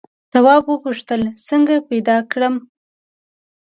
[0.31, 2.55] تواب وپوښتل څنګه پیدا کړم.